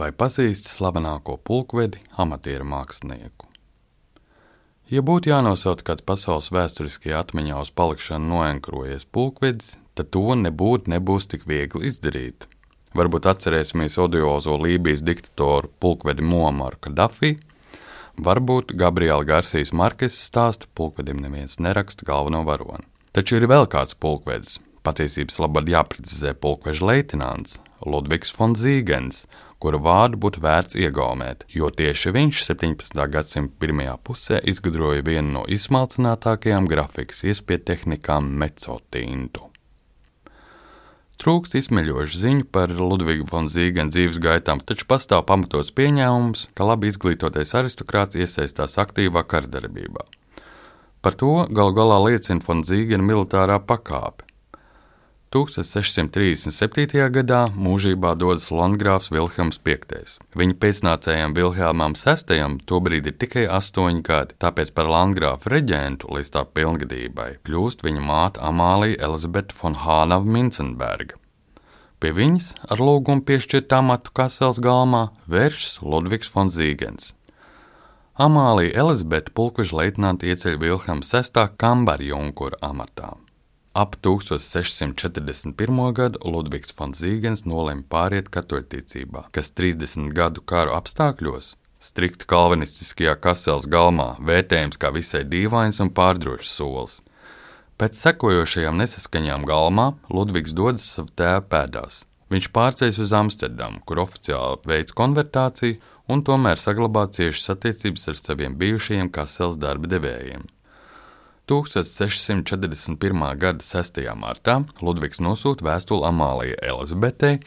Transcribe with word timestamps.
vai 0.00 0.10
pazīsti 0.16 0.70
slavenāko 0.72 1.36
pulkvedi 1.44 2.00
amatieru 2.22 2.66
mākslinieku. 2.72 3.48
Ja 4.90 5.04
būtu 5.06 5.30
jānosauc 5.30 5.84
kāds 5.86 6.02
pasaules 6.06 6.48
vēsturiskajā 6.54 7.20
atmiņā 7.22 7.60
uz 7.62 7.70
palikšanu 7.78 8.32
noenkrojies 8.32 9.04
pulkvedis, 9.14 9.76
tad 9.94 10.10
to 10.16 10.34
nebūtu 10.40 10.90
nebūs 10.90 11.28
tik 11.30 11.44
viegli 11.46 11.86
izdarīt. 11.90 12.48
Varbūt 12.98 13.28
atcerēsimies 13.30 14.00
odiozo 14.02 14.56
Lībijas 14.58 15.04
diktatoru 15.06 15.70
pulkvedi 15.78 16.26
Muamaru 16.26 16.80
Kadafī, 16.88 17.36
varbūt 18.18 18.74
Gabriela 18.80 19.22
Garcijas 19.28 19.70
Markes 19.70 20.18
stāsta 20.26 20.66
pulkvedim 20.74 21.22
neviens 21.22 21.60
neraksta 21.62 22.08
galveno 22.08 22.42
varoni. 22.48 22.88
Taču 23.14 23.38
ir 23.38 23.46
vēl 23.50 23.70
kāds 23.70 23.94
pulkvedis, 23.94 24.58
patiesības 24.82 25.38
labad 25.44 25.70
jāprecizē 25.70 26.34
pulkveža 26.34 26.88
leitināns 26.90 27.60
Ludvigs 27.86 28.32
von 28.36 28.56
Zīgens, 28.58 29.24
kuru 29.60 29.80
vārdu 29.84 30.18
būtu 30.20 30.40
vērts 30.44 30.78
iegaumēt, 30.80 31.44
jo 31.52 31.68
tieši 31.68 32.12
viņš 32.16 32.44
17. 32.46 32.96
gadsimta 33.12 33.60
pirmajā 33.60 33.98
pusē 34.04 34.40
izgudroja 34.52 35.04
vienu 35.06 35.36
no 35.38 35.44
izsmalcinātākajām 35.56 36.68
grafikas 36.70 37.24
iespēju 37.28 37.64
tehnikām 37.72 38.32
mecotintu. 38.40 39.50
Trūkst 41.20 41.52
izsmeļošu 41.58 42.16
ziņu 42.22 42.46
par 42.48 42.72
Ludvigu 42.72 43.26
von 43.28 43.50
Zīgena 43.52 43.92
dzīves 43.92 44.16
gaitām, 44.24 44.62
taču 44.64 44.86
pastāv 44.88 45.26
pamatots 45.28 45.74
pieņēmums, 45.76 46.46
ka 46.56 46.64
labi 46.64 46.88
izglītotais 46.88 47.52
aristokrāts 47.60 48.16
iesaistās 48.16 48.78
aktīvā 48.80 49.26
kardarbībā. 49.28 50.06
Par 51.04 51.16
to 51.20 51.34
galu 51.52 51.76
galā 51.76 52.00
liecina 52.06 52.40
von 52.46 52.64
Zīgena 52.64 53.04
militārā 53.04 53.60
pakāpe. 53.60 54.29
1637. 55.30 57.06
gadā 57.14 57.40
mūžībā 57.54 58.16
dodas 58.18 58.48
Landgrāfs 58.50 59.12
Vilhelms 59.14 59.60
V. 59.62 59.76
Viņa 60.34 60.56
pēcnācējam 60.58 61.36
Vilhelmam 61.36 61.94
VI 61.94 62.58
tobrīd 62.66 63.06
ir 63.06 63.14
tikai 63.14 63.44
astoņi 63.46 64.02
gadi, 64.02 64.34
tāpēc 64.42 64.72
par 64.74 64.90
Landgrāfa 64.90 65.52
reģentu 65.54 66.10
līdz 66.10 66.32
tā 66.34 66.42
pilngadībai 66.50 67.28
kļūst 67.46 67.86
viņa 67.86 68.02
māte 68.08 68.42
Amālija 68.42 68.98
Elizabete 69.06 69.54
von 69.54 69.78
Hānava 69.78 70.26
Mincenberga. 70.26 71.14
Pie 72.02 72.10
viņas 72.10 72.50
ar 72.66 72.82
lūgumu 72.82 73.22
piešķirt 73.22 73.70
amatu 73.78 74.10
Kasels 74.10 74.58
galmā 74.58 75.12
vēršas 75.30 75.78
Ludvigs 75.86 76.34
von 76.34 76.50
Zīgens. 76.50 77.14
Amālija 78.18 78.82
Elizabete 78.82 79.30
pulkveža 79.30 79.78
leitnanti 79.78 80.34
ieceļ 80.34 80.58
Vilhelma 80.58 81.06
VI 81.06 81.50
kambarjunkura 81.54 82.58
amatā. 82.66 83.14
Ap 83.72 83.94
1641. 84.02 85.92
gadu 85.94 86.18
Ludvigs 86.26 86.72
von 86.74 86.90
Zīgens 86.90 87.44
nolēma 87.46 87.84
pāriet 87.86 88.26
katoļticībā, 88.34 89.28
kas 89.30 89.52
30 89.54 90.10
gadu 90.10 90.42
karu 90.42 90.74
apstākļos 90.74 91.52
strikti 91.80 92.26
kalvinistiskajā 92.26 93.14
Kasels 93.22 93.68
galmā 93.70 94.16
vērtējams 94.26 94.74
kā 94.74 94.90
visai 94.90 95.22
dīvains 95.22 95.78
un 95.84 95.94
pārdrošs 95.94 96.50
solis. 96.58 96.98
Pēc 97.78 97.94
sekojošajām 98.02 98.82
nesaskaņām 98.82 99.46
galmā 99.46 99.92
Ludvigs 100.10 100.52
dodas 100.52 100.90
savu 100.96 101.14
tēvu 101.14 101.46
pēdās. 101.54 102.02
Viņš 102.30 102.50
pārceļas 102.50 102.98
uz 103.06 103.14
Amsterdamu, 103.22 103.84
kur 103.86 104.02
oficiāli 104.02 104.66
veids 104.66 104.98
konvertāciju 104.98 105.78
un 106.10 106.26
tomēr 106.26 106.58
saglabā 106.58 107.06
ciešas 107.14 107.54
attiecības 107.54 108.10
ar 108.10 108.18
saviem 108.18 108.58
bijušajiem 108.58 109.14
Kasels 109.14 109.62
darba 109.62 109.94
devējiem. 109.94 110.50
1641. 111.50 113.38
gada 113.38 113.64
6. 113.64 113.96
martā 114.14 114.60
Ludvigs 114.78 115.18
nosūta 115.18 115.66
vēstuli 115.66 116.06
Amālijai 116.06 116.60
Elizabetei, 116.62 117.40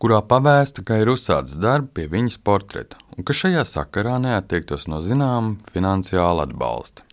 kurā 0.00 0.22
pavēsta, 0.24 0.80
ka 0.80 0.96
ir 1.02 1.10
uzsācis 1.12 1.60
darbu 1.60 1.92
pie 1.98 2.06
viņas 2.08 2.38
portreta 2.40 2.96
un 3.18 3.26
ka 3.28 3.36
šajā 3.36 3.66
sakarā 3.68 4.16
neattiektos 4.24 4.88
no 4.88 5.02
zināma 5.04 5.58
finansiāla 5.74 6.46
atbalsta. 6.48 7.04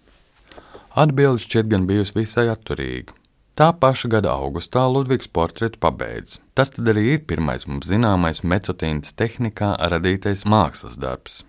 Atbilde 0.96 1.44
šķiet 1.44 1.68
gan 1.74 1.84
bijusi 1.90 2.16
visai 2.22 2.48
atturīga. 2.54 3.12
Tā 3.58 3.74
paša 3.76 4.08
gada 4.16 4.32
augustā 4.38 4.86
Ludvigs 4.88 5.28
portretu 5.28 5.82
pabeidz. 5.84 6.38
Tas 6.56 6.72
tad 6.72 6.88
arī 6.94 7.04
ir 7.18 7.28
pirmais 7.28 7.68
mums 7.68 7.90
zināmais 7.92 8.40
mecotīnas 8.46 9.12
tehnikā 9.20 9.74
radītais 9.92 10.46
mākslas 10.48 10.96
darbs. 10.96 11.42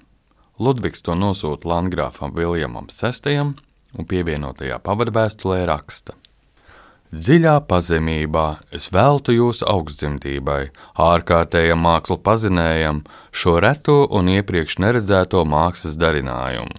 Ludvigs 0.59 1.07
to 1.07 1.15
nosūta 1.15 1.71
Landgrāfam 1.71 2.35
Viljamam 2.35 2.91
VI, 2.91 3.53
un 3.97 4.09
pievienotajā 4.09 4.79
pavadvēstulē 4.85 5.63
raksta: 5.71 6.17
Dziļā 7.09 7.55
pazemībā 7.65 8.47
es 8.77 8.91
veltu 8.93 9.33
jūsu 9.33 9.65
augstdzimtībai, 9.73 10.67
ārkārtējam 11.01 11.81
mākslu 11.81 12.19
pazinējam 12.21 13.01
šo 13.33 13.55
reto 13.65 14.03
un 14.13 14.29
iepriekš 14.29 14.77
neredzēto 14.85 15.47
mākslas 15.49 15.97
darinājumu. 15.97 16.77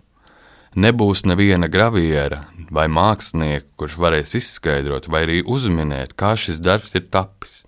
Nebūs 0.78 1.24
neviena 1.26 1.66
graviera 1.66 2.44
vai 2.70 2.86
mākslinieka, 2.94 3.66
kurš 3.74 3.98
varēs 3.98 4.36
izskaidrot 4.38 5.10
vai 5.10 5.24
arī 5.26 5.40
uzminēt, 5.42 6.14
kā 6.14 6.36
šis 6.38 6.62
darbs 6.62 6.94
ir 6.94 7.10
tapis. 7.10 7.64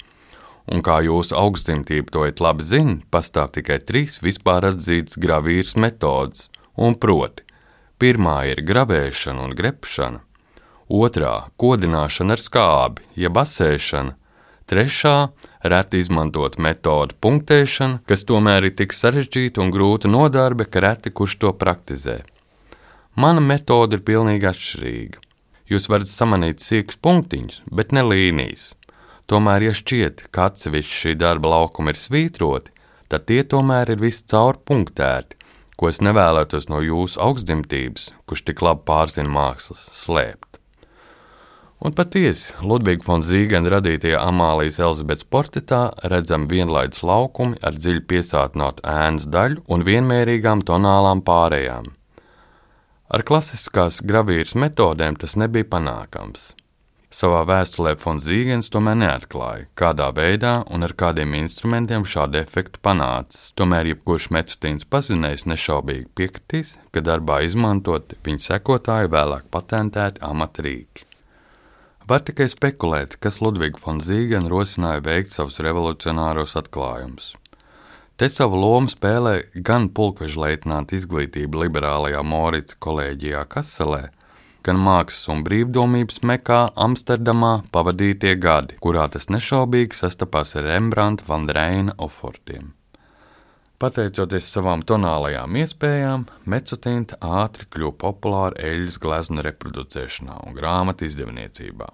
Un 0.70 0.86
kā 0.86 1.00
jūsu 1.02 1.34
augstdzimtība 1.34 2.14
to 2.14 2.28
it 2.30 2.40
labi 2.40 2.62
zina, 2.62 3.00
pastāv 3.10 3.50
tikai 3.58 3.80
trīs 3.82 4.22
vispār 4.22 4.70
atzītas 4.70 5.18
gravīras 5.18 5.74
metodes, 5.82 6.52
un 6.78 6.94
proti 6.94 7.42
Pirmā 8.02 8.48
ir 8.50 8.64
gravēšana 8.66 9.44
un 9.46 9.52
grepšana, 9.54 10.24
otrā- 10.90 11.34
kodināšana 11.62 12.34
ar 12.34 12.42
skābi, 12.42 13.04
jeb 13.14 13.38
asēšana, 13.38 14.16
trešā- 14.66 15.30
reti 15.72 16.02
izmantot 16.02 16.58
metode 16.58 17.14
punktēšana, 17.22 18.00
kas 18.08 18.24
tomēr 18.24 18.66
ir 18.66 18.72
tik 18.72 18.90
sarežģīta 18.98 19.62
un 19.62 19.72
grūta 19.72 20.10
nodarbe, 20.10 20.66
ka 20.66 20.82
reti 20.82 21.12
kurš 21.12 21.38
to 21.38 21.54
praktizē. 21.54 22.24
Mana 23.16 23.40
metode 23.40 23.94
ir 23.94 24.00
pilnīgi 24.00 24.50
atšķirīga. 24.50 25.18
Jūs 25.70 25.88
varat 25.88 26.10
samanīt 26.10 26.58
sīkus 26.58 26.98
punktiņus, 26.98 27.62
bet 27.70 27.92
ne 27.92 28.02
līnijas. 28.02 28.74
Tomēr, 29.28 29.62
ja 29.70 29.74
šķiet, 29.78 30.32
ka 30.32 30.50
atsevišķi 30.50 30.98
šī 31.02 31.18
darba 31.20 31.54
laukumi 31.54 31.90
ir 31.94 32.02
svītroti, 32.02 32.74
tad 33.10 33.28
tie 33.28 33.44
tomēr 33.44 33.92
ir 33.92 33.98
viscaur 33.98 34.58
punktēti, 34.58 35.38
ko 35.80 35.90
es 35.90 36.02
nevēlētos 36.04 36.70
no 36.72 36.80
jūsu 36.84 37.22
augstdzimtības, 37.24 38.12
kurš 38.30 38.46
tik 38.48 38.64
labi 38.66 38.86
pārzina 38.88 39.32
mākslas, 39.32 39.88
slēpt. 39.96 40.52
Un 41.82 41.96
patiesi, 41.98 42.54
Ludvigs 42.62 43.08
von 43.10 43.24
Zīgena 43.26 43.72
radītajā 43.74 44.20
Amālijas 44.22 44.78
Elizabetes 44.78 45.26
portretā 45.26 45.80
redzam 46.14 46.46
vienlaidus 46.52 47.02
laukumi 47.02 47.58
ar 47.66 47.74
dziļi 47.74 48.04
piesātinātu 48.12 48.86
ēnas 48.86 49.26
daļu 49.34 49.64
un 49.66 49.88
vienmērīgām 49.88 50.62
tonālām 50.68 51.26
pārējām. 51.26 51.90
Ar 53.12 53.26
klasiskās 53.26 53.98
gravīras 54.06 54.54
metodēm 54.54 55.18
tas 55.20 55.34
nebija 55.42 55.66
panākams. 55.74 56.52
Savā 57.12 57.42
vēstulē 57.44 57.98
Fons 58.00 58.24
Zīgens 58.24 58.72
tomēr 58.72 58.96
neatklāja, 59.02 59.66
kādā 59.76 60.08
veidā 60.16 60.54
un 60.72 60.88
ar 60.88 60.94
kādiem 60.96 61.34
instrumentiem 61.42 62.06
šādu 62.08 62.40
efektu 62.40 62.80
panācis. 62.80 63.50
Tomēr 63.60 63.90
jebkurš 63.92 64.30
metotīns 64.32 64.88
pazinējs 64.88 65.44
nešaubīgi 65.52 66.08
piekritīs, 66.16 66.78
ka 66.96 67.04
darbā 67.04 67.42
izmantot 67.44 68.16
viņa 68.24 68.46
sekotāju 68.48 69.12
vēlāk 69.12 69.50
patentēti 69.52 70.24
amatrīki. 70.24 71.04
Var 72.08 72.24
tikai 72.28 72.48
spekulēt, 72.52 73.20
kas 73.20 73.42
Ludvigu 73.44 73.84
von 73.84 74.00
Zīgenu 74.04 74.48
rosināja 74.52 75.04
veikt 75.04 75.36
savus 75.36 75.60
revolucionāros 75.64 76.56
atklājumus. 76.64 77.34
Te 78.16 78.32
savu 78.32 78.56
lomu 78.62 78.88
spēlē 78.92 79.36
gan 79.68 79.90
pulkveža 79.92 80.46
leitnanta 80.46 80.96
izglītība 80.96 81.66
liberālajā 81.66 82.24
Morita 82.24 82.80
kolēģijā 82.80 83.44
Kaselē, 83.52 84.02
gan 84.66 84.80
mākslas 84.82 85.30
un 85.34 85.42
brīvdomības 85.46 86.22
mekā 86.28 86.60
Amsterdamā 86.86 87.54
pavadītie 87.74 88.36
gadi, 88.42 88.78
kurā 88.84 89.08
tas 89.14 89.30
nešaubīgi 89.34 89.98
sastapās 89.98 90.56
ar 90.60 90.70
Rembrandta 90.70 91.28
van 91.28 91.50
Reina 91.50 91.98
ofortiem. 91.98 92.72
Pateicoties 93.82 94.46
savām 94.54 94.84
tonālajām 94.86 95.56
iespējām, 95.64 96.28
mecotīnta 96.54 97.18
ātri 97.42 97.66
kļuva 97.74 97.96
populāra 98.04 98.62
eļļas 98.62 99.00
gleznu 99.02 99.42
reproducēšanā 99.48 100.36
un 100.46 100.54
grāmatu 100.54 101.08
izdevniecībā. 101.10 101.88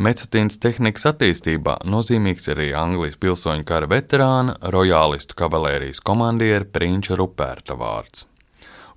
Mecotīnas 0.00 0.56
tehnikas 0.62 1.04
attīstībā 1.10 1.80
nozīmīgs 1.84 2.48
arī 2.54 2.70
Anglijas 2.78 3.20
pilsoņu 3.20 3.66
kara 3.68 3.90
veterāna, 3.90 4.54
rojālistu 4.72 5.36
kavalērijas 5.36 6.00
komandiera 6.00 6.64
Prinča 6.64 7.18
Ruperta 7.20 7.76
vārds. 7.76 8.24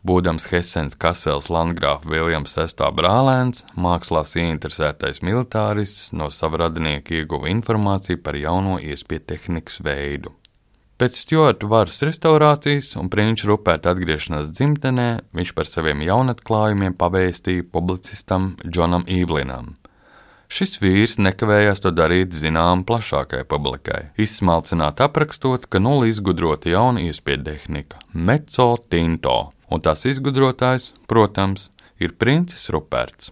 Būdams 0.04 0.50
Hessens 0.52 0.98
Kasels 1.00 1.46
Landgrāfa 1.48 2.10
Viljams 2.12 2.58
VI 2.60 2.90
brālēns, 2.92 3.62
mākslās 3.80 4.34
ieinteresētais 4.36 5.22
militārists 5.24 6.10
no 6.12 6.28
sava 6.28 6.66
radinieka 6.66 7.22
ieguva 7.22 7.48
informāciju 7.48 8.20
par 8.26 8.36
jauno 8.36 8.82
iespēju 8.84 9.24
tehnikas 9.32 9.80
veidu. 9.86 10.34
Pēc 11.00 11.22
Stjorta 11.22 11.70
varas 11.72 12.02
restaurācijas 12.04 12.92
un 13.00 13.08
prinča 13.14 13.48
Ruperta 13.48 13.96
atgriešanās 13.96 14.52
dzimtenē 14.52 15.08
viņš 15.40 15.56
par 15.56 15.72
saviem 15.72 16.04
jaunatklājumiem 16.04 17.00
pavēstīja 17.00 17.70
publicistam 17.72 18.58
Džonam 18.68 19.08
Īvlinam. 19.08 19.78
Šis 20.52 20.78
vīrs 20.84 21.16
nekavējās 21.16 21.80
to 21.82 21.96
darīt 21.96 22.36
zinām 22.36 22.84
plašākai 22.84 23.46
publikai, 23.48 24.12
izsmalcināt 24.20 25.00
aprakstot, 25.02 25.72
ka 25.72 25.80
nulle 25.80 26.12
izgudrota 26.12 26.76
jauna 26.76 27.08
iespēja 27.08 27.46
tehnika- 27.48 28.04
meco 28.28 28.74
tinto, 28.92 29.54
un 29.74 29.82
tās 29.82 30.06
izgudrotājs, 30.06 30.92
protams, 31.10 31.72
ir 31.98 32.14
princis 32.22 32.70
Ruperts. 32.74 33.32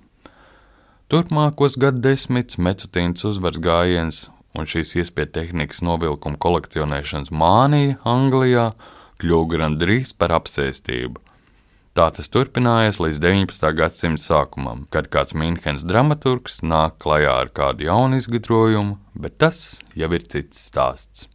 Turpmākos 1.12 1.76
gadsimtus 1.78 2.58
mecotīns 2.58 3.26
uzvaras 3.28 3.60
gājiens 3.62 4.22
un 4.58 4.68
šīs 4.68 4.96
iespēja 5.02 5.36
tehnikas 5.38 5.84
novilkuma 5.86 6.40
kolekcionēšanas 6.42 7.34
mānija 7.36 8.00
Anglijā 8.08 8.70
kļuva 9.22 9.60
gandrīz 9.60 10.16
par 10.18 10.34
apsēstību. 10.40 11.20
Tā 11.92 12.06
tas 12.16 12.32
turpinājās 12.32 13.02
līdz 13.04 13.20
19. 13.20 13.66
gadsimta 13.76 14.24
sākumam, 14.24 14.86
kad 14.96 15.10
kāds 15.12 15.36
Mīnhenes 15.36 15.84
dramaturgs 15.84 16.62
nāk 16.64 16.96
klajā 17.04 17.34
ar 17.44 17.52
kādu 17.52 17.90
jaunu 17.90 18.22
izgudrojumu, 18.22 18.96
bet 19.20 19.36
tas 19.44 19.82
jau 20.00 20.08
ir 20.16 20.24
cits 20.32 20.70
stāsts. 20.72 21.28